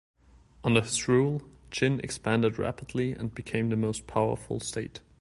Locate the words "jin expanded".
1.69-2.57